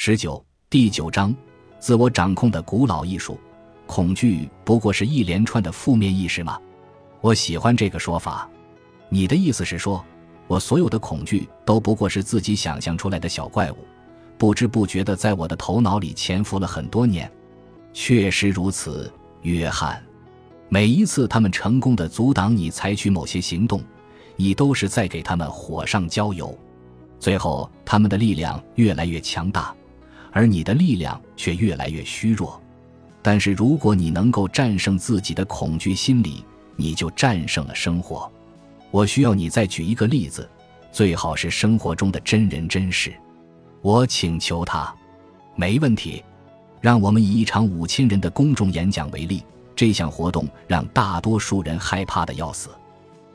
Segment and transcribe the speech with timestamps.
[0.00, 1.34] 十九第九章，
[1.80, 3.36] 自我掌控的古老艺术。
[3.84, 6.56] 恐惧不过是一连串的负面意识吗？
[7.20, 8.48] 我喜欢这个说法。
[9.08, 10.02] 你的意思是说，
[10.46, 13.76] 我所有的恐惧都不过是自己想象出来的小怪物，
[14.38, 17.28] 不知不觉的在我的头脑里潜伏了很多年。
[17.92, 19.12] 确实如此，
[19.42, 20.00] 约翰。
[20.68, 23.82] 每一次他们成功的阻挡你采取某些行动，
[24.36, 26.56] 你都是在给他们火上浇油。
[27.18, 29.74] 最后，他们的力量越来越强大，
[30.32, 32.60] 而你的力量却越来越虚弱。
[33.20, 36.44] 但是，如果你能够战胜自己的恐惧心理，
[36.76, 38.30] 你就战胜了生活。
[38.90, 40.48] 我需要你再举一个例子，
[40.92, 43.12] 最好是生活中的真人真事。
[43.82, 44.94] 我请求他，
[45.56, 46.22] 没问题。
[46.80, 49.42] 让我们以一场五千人的公众演讲为例。
[49.74, 52.70] 这项活动让大多数人害怕的要死，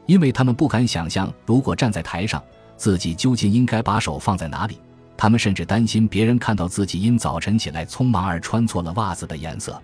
[0.06, 2.44] 因为他们不敢想象，如果站在台上，
[2.76, 4.78] 自己究竟应该把手放在哪里。
[5.16, 9.82] 他们甚至担心别人看到自己因早晨起来匆忙而穿错了袜子的颜色。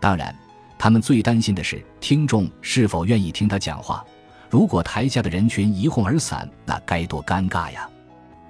[0.00, 0.34] 当然，
[0.78, 4.04] 他们最担心的是听众是否愿意听他讲话。
[4.50, 7.88] 如果台下的人群一哄而散，那该多尴尬呀！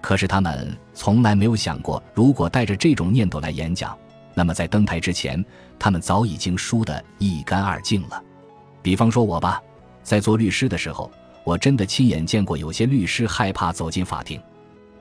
[0.01, 3.97] 可是他们从来没有想过，如果带着这种念头来演讲，
[4.35, 5.45] 那么在登台之前，
[5.79, 8.21] 他们早已经输得一干二净了。
[8.83, 9.63] 比方说我吧，
[10.03, 11.09] 在做律师的时候，
[11.45, 14.41] 我真的亲眼见过有些律师害怕走进法庭。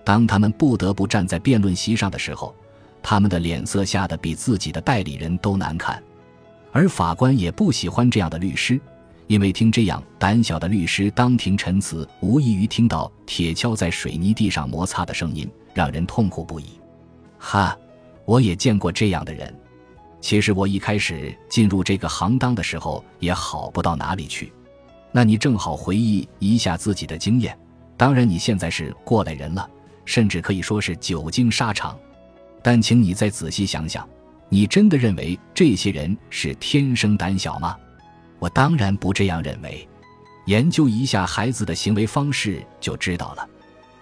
[0.03, 2.55] 当他们不得不站在辩论席上的时候，
[3.03, 6.01] 他们的脸色吓得比自己的代理人都难看，
[6.71, 8.79] 而法官也不喜欢这样的律师，
[9.27, 16.65] 因为听这样胆小的律师当庭陈词，无异于听到铁锹在水泥地上摩擦的声音，让人痛苦不已。
[17.37, 17.77] 哈，
[18.25, 19.53] 我也见过这样的人。
[20.19, 24.53] 其实我一开始进入这个行当的时候也好不到哪里去。
[25.11, 27.57] 那你正好回忆一下自己的经验，
[27.97, 29.67] 当然你现在是过来人了。
[30.05, 31.97] 甚至可以说是久经沙场，
[32.61, 34.07] 但请你再仔细想想，
[34.49, 37.75] 你真的认为这些人是天生胆小吗？
[38.39, 39.87] 我当然不这样认为。
[40.47, 43.47] 研究一下孩子的行为方式就知道了。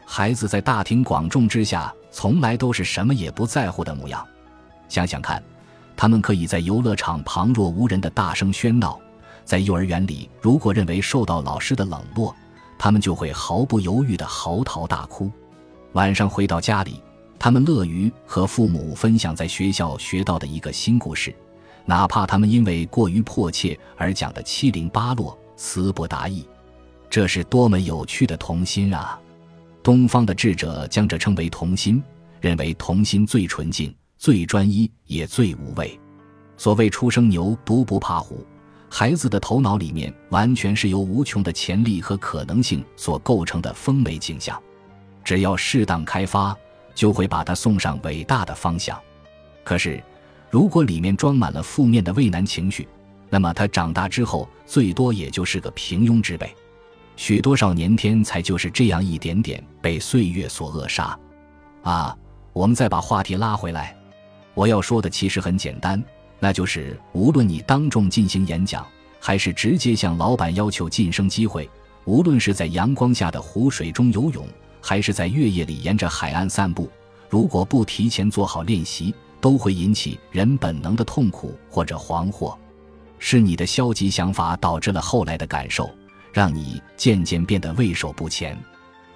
[0.06, 4.26] 孩子在大庭广众之下，从来都是什么也不在乎的模样。
[4.88, 5.44] 想想看，
[5.98, 8.98] 他们可以在游乐场旁若无人的大声喧闹，
[9.44, 12.34] 在幼儿园里，如果认为受到老师的冷落，
[12.80, 15.30] 他们就会毫不犹豫地嚎啕大哭。
[15.94, 17.02] 晚上回到家里，
[17.40, 21.34] 他们乐于和父母分享在学校学到的一个新故事，
[21.84, 26.48] 哪怕他们因为过于迫切而讲得七零八落、词不达意。
[27.10, 29.20] 这是多么有趣的童心啊！
[29.82, 32.04] 东方的智者将这称为童心，
[32.40, 36.00] 认为童心最纯净、最专一，也最无畏。
[36.56, 38.46] 所谓“初生牛犊不怕虎”，
[38.92, 44.62] 孩子的头脑里面完全是由无穷的潜力和可能性所构成的丰美景象。
[45.24, 46.56] 只要适当开发，
[46.96, 49.00] 就会把他送上伟大的方向。
[49.64, 50.02] 可是，
[50.50, 52.88] 如果里面装满了负面的畏难情绪，
[53.30, 56.54] 那么他长大之后最多也就是个平庸之辈。
[57.16, 61.18] 许多少年天才就是这样一点点被岁月所扼杀。
[61.84, 62.18] 啊，
[62.54, 63.96] 我们再把话题拉回来，
[64.54, 66.04] 我要说的其实很简单，
[66.40, 68.86] 那就是无论你当众进行演讲，
[69.20, 71.70] 还是直接向老板要求晋升机会，
[72.06, 74.48] 无论是在阳光下的湖水中游泳。
[74.82, 76.90] 还是在月夜里沿着海岸散步，
[77.30, 82.56] 如果不提前做好练习，都会引起人本能的痛苦或者惶惑。
[83.18, 85.90] 是你的消极想法导致了后来的感受，
[86.32, 88.58] 让你渐渐变得畏手不前。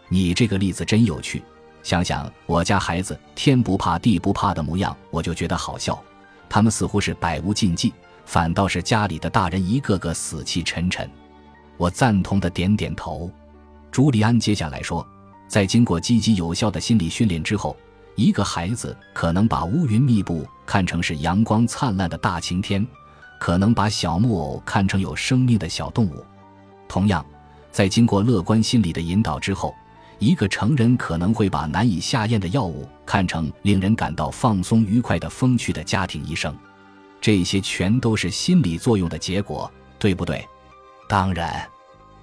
[0.10, 1.42] 你这个例子真有趣，
[1.82, 5.98] 想想我家孩子天不怕地不怕的模样，我就觉得好笑。
[6.50, 7.94] 他们似乎是百无禁忌，
[8.26, 11.10] 反倒是家里的大人一个个死气沉沉。
[11.78, 13.32] 我赞同的点点头。
[13.92, 15.08] 朱利安接下来说。
[15.54, 17.78] 在经过积极有效的心理训练之后，
[18.16, 22.84] 一个孩子可能把乌云密布看成是阳光灿烂的大晴天，
[23.40, 26.26] 可能把小木偶看成有生命的小动物。
[26.88, 27.24] 同样，
[27.72, 29.76] 在经过乐观心理的引导之后，
[30.18, 36.52] 一个成人可能会把难以下咽的药物看成令人感到放松愉快的风趣的家庭医生。
[37.22, 40.44] 这些全都是心理作用的结果，对不对？
[41.08, 41.64] 当然，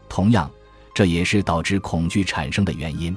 [0.08, 0.50] 同样。
[0.94, 3.16] 这也是导致恐惧产生的原因。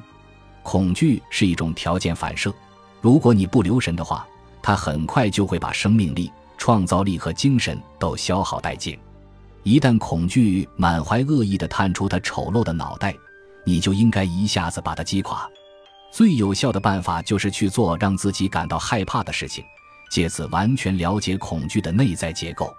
[0.61, 2.53] 恐惧是一种条件反射，
[3.01, 4.25] 如果你不留神的话，
[4.61, 8.97] 它很快就会把生命力、创造力和精神都消耗殆尽。
[9.63, 13.13] 一旦恐惧满怀恶意地探出它丑陋的脑袋，
[13.65, 15.49] 你就应该一下子把它击垮。
[16.11, 19.63] 最有效的办法就是去做让自己感到害怕的事情，
[20.11, 22.73] 借此完全了解恐惧的内在结构。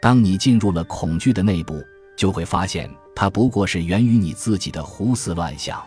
[0.00, 1.80] 当你进入了恐惧的内部，
[2.16, 2.90] 就会发现。
[3.14, 5.80] 它不过是源于你自己的胡思乱想，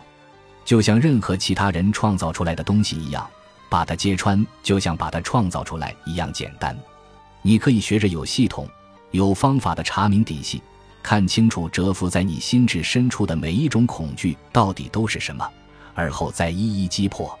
[0.64, 3.28] 就像任何其他人创造出来的东西一样，
[3.68, 6.76] 把它揭穿，就像把它创造出来一样简单。
[7.42, 8.68] 你可以学着有系统、
[9.10, 10.62] 有方法的查明底细，
[11.02, 15.46] 看清楚蛰伏在你心智深处的每一种恐惧到底都是什么，
[15.94, 17.36] 而后再一一击破。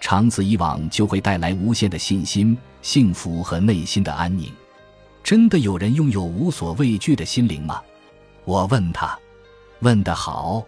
[0.00, 4.52] 长此以往，就会带来无限的信心、幸福和内心的安宁。
[5.24, 7.82] 真的有人拥有无所畏惧的心灵吗？
[8.46, 9.18] 我问他。
[9.80, 10.64] 问得好，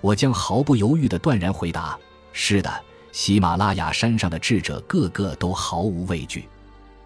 [0.00, 1.96] 我将毫不犹豫地断然回答：
[2.32, 2.84] 是的。
[3.12, 6.48] 喜马拉雅山上的智者个个都毫无畏惧，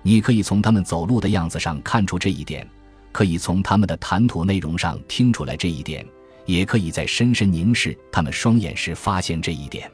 [0.02, 2.68] 你可以从他们走路的样子上看出这一点，
[3.10, 6.06] 可以从他们的谈吐内容上听出来这一点，
[6.44, 9.90] 也可以在深深凝视他们双眼时发现这一点。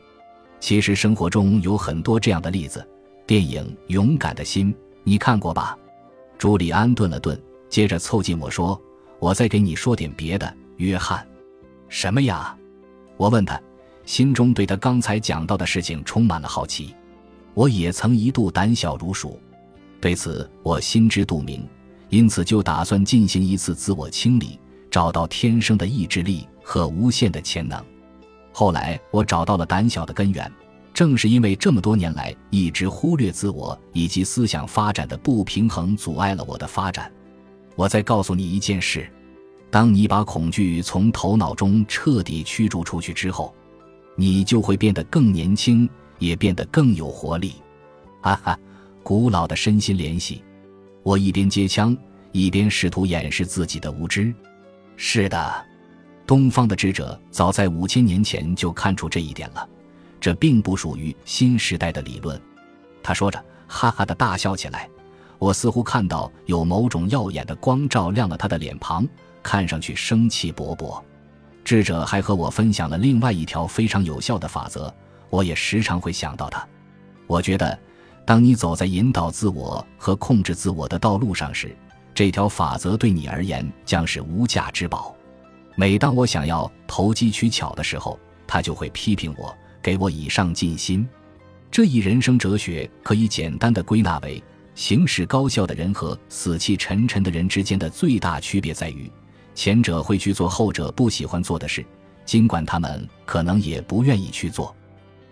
[0.59, 2.85] 其实生活中有很多这样的例子。
[3.25, 4.75] 电影《勇敢的心》
[5.05, 5.79] 你看过吧？
[6.39, 8.81] 朱利安顿了顿，接着凑近我说
[9.21, 11.25] ：“我再给你说点别的，约翰。
[11.89, 12.57] ”“什么呀？”
[13.17, 13.61] 我问他。
[14.07, 16.93] 心中对他刚才讲到的事情充满了好奇，
[17.55, 19.39] 我也曾一度胆小如鼠，
[20.01, 21.65] 对此我心知肚明，
[22.09, 24.59] 因此就打算进行一次自我清理，
[24.91, 27.81] 找到天生的意志力和无限的潜能。
[28.53, 30.51] 后来我找到了胆小的根源，
[30.93, 37.13] 正是因为这么多年来一直忽略自我以及思想发展的不平衡，阻碍了我的发展。
[37.77, 39.11] 我再告诉你一件事：
[39.71, 43.55] 当你把恐惧从头脑中彻底驱逐出去之后。
[44.17, 45.89] 你就会变得更年轻，
[46.19, 47.55] 也变得更有活力。
[48.21, 48.59] 哈哈，
[49.03, 50.45] 古老的身心联系。
[51.03, 51.97] 我一边接枪，
[52.31, 54.35] 一边试图掩饰自己的无知。
[54.97, 55.65] 是的，
[56.27, 59.67] 东方的智者早在五千年前就看出这一点了。
[60.21, 62.39] 这并不属于新时代的理论。
[63.03, 64.87] 他说着，哈哈的大笑起来。
[65.41, 69.09] 我似乎看到有某种耀眼的光照亮了他的脸庞，
[69.43, 71.03] 看上去生气勃勃。
[71.65, 74.93] 智者还和我分享了另外一条非常有效的法则，
[75.31, 76.67] 我也时常会想到它。
[77.27, 77.79] 我觉得，
[78.27, 81.75] 当你走在引导自我和控制自我的道路上时，
[82.15, 85.17] 这条法则对你而言将是无价之宝。
[85.75, 91.09] 每当我想要投机取巧的时候，他就会批评我，给我以上进心。
[91.71, 94.43] 这一人生哲学可以简单的归纳为：
[94.81, 99.13] 行事高效的人和死气沉沉的人之间的最大区别在于。
[99.55, 101.85] 前者会去做后者不喜欢做的事，
[102.25, 104.75] 尽管他们可能也不愿意去做。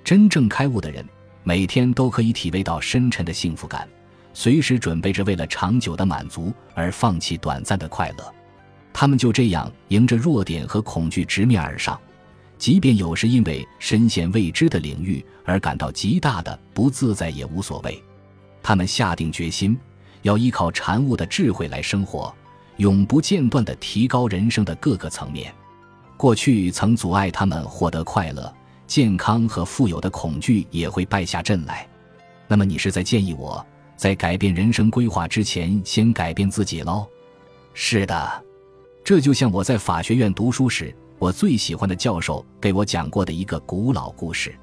[0.05, 1.03] 真正开悟的人，
[1.45, 3.89] 每天都可以体味到深沉的幸福感，
[4.35, 8.35] 随时准备着为了长久的满足而放弃短暂的快乐。
[8.93, 11.99] 他们就这样迎着弱点和恐惧直面而上，
[12.59, 17.99] 即便有时因为深陷未知的领域而感到极大的不自在也无所谓。
[18.63, 19.79] 他们下定决心，
[20.23, 22.35] 要依靠禅悟的智慧来生活。
[22.79, 25.53] 永不间断地提高人生的各个层面，
[26.17, 28.55] 过去曾阻碍他们获得快乐、
[28.87, 31.85] 健康和富有的恐惧也会败下阵来。
[32.47, 33.67] 那么，你是在建议我
[33.97, 37.05] 在改变人生规划之前先改变自己喽？
[37.75, 38.45] 是的，
[39.03, 44.55] 这就像我在法学院读书时，我最喜欢的教授给我讲过的一个古老故事。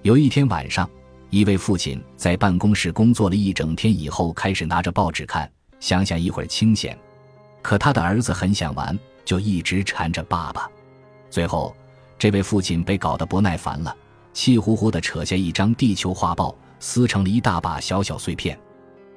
[0.00, 0.88] 有一天晚上，
[1.30, 5.48] 一位父亲在办公室工作了一整天以后，开始拿着报纸看，
[5.78, 6.98] 想想一会儿清闲。
[7.62, 10.68] 可他的儿子很想玩，就一直缠着爸爸。
[11.30, 11.74] 最后，
[12.18, 13.96] 这位父亲被搞得不耐烦了，
[14.32, 18.58] 气呼呼地扯下一张地球画报，撕成了一大把小小碎片。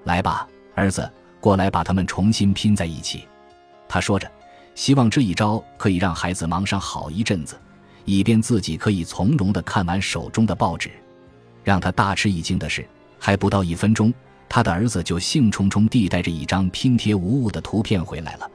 [0.04, 3.28] 来吧，儿子，过来把它们重新拼在一起。
[3.90, 4.32] 他说着，
[4.76, 7.60] 希望这一招可以让孩子忙上好一阵子，
[8.06, 10.92] 以便自己可以从容地看完手中的报纸。
[11.64, 12.88] 让他大吃一惊的是，
[13.20, 14.14] 还不到一分钟。
[14.50, 18.50] 他的儿子就兴冲冲地带着一张拼贴无误的图片回来了。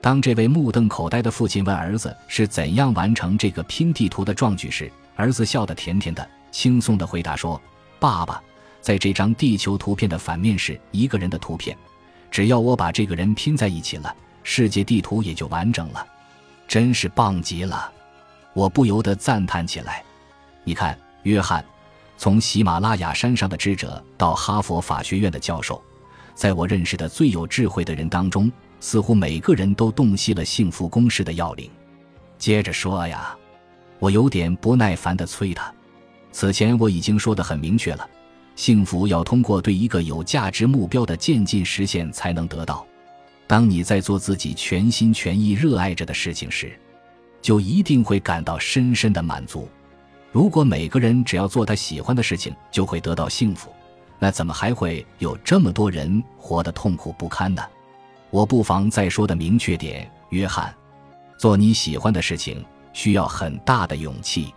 [0.00, 7.60] 当这位目瞪口呆的父亲问儿子是怎样完成这个拼地图的壮举时，儿子笑得甜甜的，轻松地回答说
[8.00, 8.42] ：“爸爸，
[8.80, 11.76] 在这张地球图片的反面是一个人的图片，
[12.30, 16.06] 只要我把这个人拼在一起了，世界地图也就完整了。
[16.66, 17.92] 真是棒极了！”
[18.54, 20.02] 我不由得赞叹起来。
[20.64, 21.62] 你看，约翰。
[22.24, 25.78] 从喜马拉雅山上的智者到哈佛法学院的教授，
[26.34, 28.50] 在我认识的最有智慧的人当中，
[28.80, 31.70] 似乎每个人都洞悉了幸福公式的要领。
[32.38, 33.36] 接着说呀，
[33.98, 35.70] 我有点不耐烦地催他。
[36.32, 38.08] 此前我已经说得很明确了，
[38.56, 42.86] 幸福要通过对一个有价值目标的渐进实现才能得到。
[43.46, 46.72] 当你在做自己全心全意热爱着的事情时，
[47.42, 49.68] 就一定会感到深深的满足。
[50.34, 53.72] 如果每个人只要做他喜欢的事情就会得到幸福，
[54.18, 57.62] 那怎么还会有这么多人活得痛苦不堪呢？
[58.30, 60.74] 我不妨再说的明确点，约翰，
[61.38, 64.52] 做你喜欢的事情需要很大的勇气。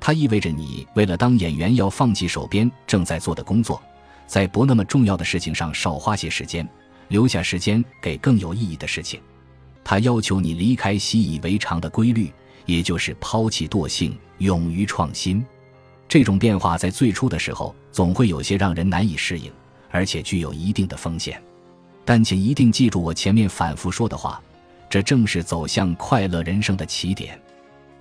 [0.00, 3.78] 它意味着你为了当演员要放弃手边正在做的工作，
[4.26, 6.66] 在不那么重要的事情上少花些时间，
[7.08, 9.20] 留下时间给更有意义的事情。
[9.84, 12.32] 它要求你离开习以为常的规律，
[12.70, 15.44] 也就是抛弃惰性，勇于创新。
[16.08, 19.50] 这种变化在最初的时候总会有些让人难以适应，
[19.90, 21.42] 而且具有一定的风险。
[22.04, 24.40] 但请一定记住我前面反复说的话，
[24.88, 27.40] 这正是走向快乐人生的起点。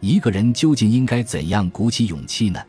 [0.02, 2.60] 一个人究竟应该怎样鼓起勇气呢？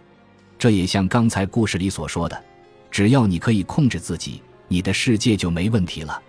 [0.59, 2.45] 这也像刚才故事里所说的，
[2.90, 6.21] 只要你可以控制自己，你的世界就没问题了。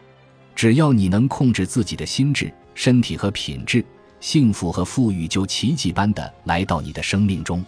[0.54, 3.84] 只要你能控制自己的心智、身体和品质，
[4.22, 7.66] 幸福和富裕就奇迹般的来到你的生命中。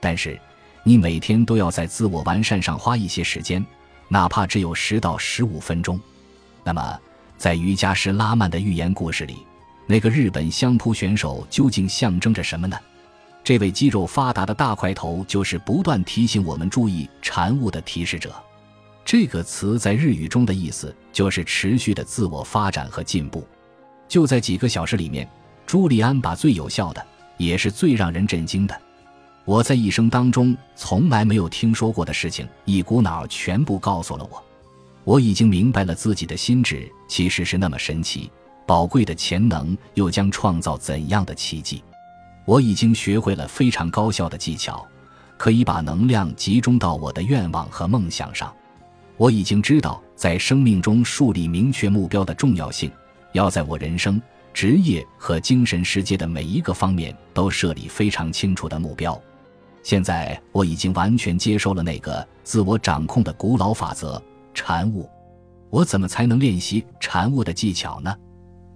[0.00, 0.38] 但是，
[0.82, 3.64] 你每天都要在自我完善上花一些时间，
[4.08, 5.98] 哪怕只有十到十五分钟。
[6.62, 7.00] 那么，
[7.38, 9.38] 在瑜伽师拉曼的寓言故事里。
[9.86, 12.76] 那个日本相扑选手究竟象征着什么呢？
[13.44, 18.34] 这位肌肉发达的大块头就是不断提醒我们注意禅悟的提示者。
[19.04, 23.46] 这个词在日语中的意思就是持续的自我发展和进步。
[24.08, 25.28] 就在几个小时里面，
[25.66, 27.04] 朱利安把最有效的，
[27.36, 28.80] 也是最让人震惊的，
[29.44, 34.42] 我在一生当中从来没有听说过的事情，一股脑全部告诉了我。
[35.04, 38.30] 我已经明白了自己的心智其实是那么神奇。
[38.66, 41.82] 宝贵的潜能又将创造怎样的奇迹？
[42.46, 44.86] 我已经学会了非常高效的技巧，
[45.36, 48.50] 可以把能量集中到我的愿望和梦想上。
[49.18, 52.90] 我已经知道在生命中树立明确目标的重要性，
[53.32, 54.20] 要在我人生、
[54.54, 59.20] 职业和精神世界的每一个方面都设立非常清楚的目标。
[59.82, 64.22] 现在我已经完全接受了那个自我掌控的古老法则——
[64.54, 65.10] 禅悟。
[65.68, 68.16] 我怎么才能练习禅悟的技巧呢？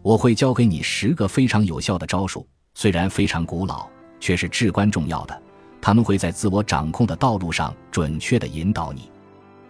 [0.02, 2.44] 我会教给你十个非常有效的招数，
[2.75, 5.42] 虽然非常古老，却是至关重要的。
[5.80, 9.08] 他们会在自我掌控的道路上准确地引导你。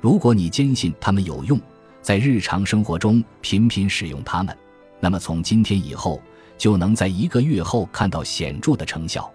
[0.01, 1.61] 如果你坚信他们有用，
[2.01, 4.57] 在日常生活中频频使用它们，
[5.01, 6.21] 那么从今天以后
[6.57, 9.31] 就能在一个月后看到显著的成效。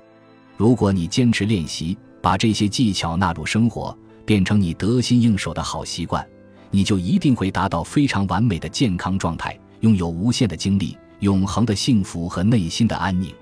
[0.57, 6.25] 如果你坚持练习，把这些技巧纳入生活，变成你得心应手的好习惯，
[6.71, 9.57] 你就一定会达到非常完美的健康状态。
[9.81, 13.35] 拥有无限的精力、永恒的幸福和内心的安宁，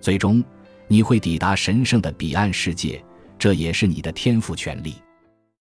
[0.00, 0.40] 最终
[0.86, 3.04] 你会抵达神圣的彼岸世界，
[3.36, 4.94] 这也是你的天赋权利。